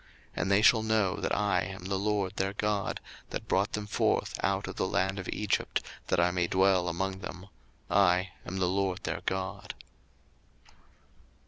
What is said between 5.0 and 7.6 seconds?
of Egypt, that I may dwell among them: